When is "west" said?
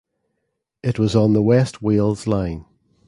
1.43-1.83